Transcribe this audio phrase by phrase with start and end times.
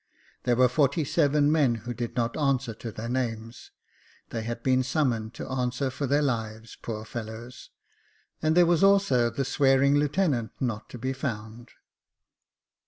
[0.45, 3.69] There were forty seven men who did not answer to their names—
[4.31, 7.69] they had been summoned to answer for their lives, poor fellows!
[8.41, 11.69] and there was also the swearing lieutenant not to be found.